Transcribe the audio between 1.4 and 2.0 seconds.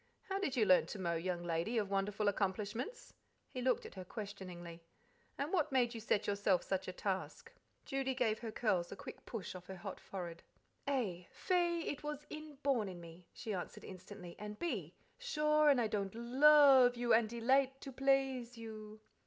lady of